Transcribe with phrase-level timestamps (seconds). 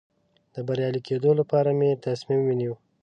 [0.53, 2.73] د بریالي کېدو لپاره مې تصمیم ونیو.